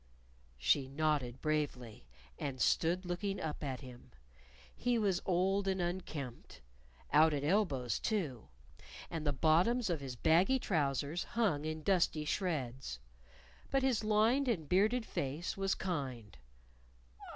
[0.57, 2.07] She nodded bravely,
[2.39, 4.09] and stood looking up at him.
[4.75, 6.61] He was old and unkempt.
[7.13, 8.47] Out at elbows, too.
[9.11, 12.97] And the bottoms of his baggy trousers hung in dusty shreds.
[13.69, 16.35] But his lined and bearded face was kind!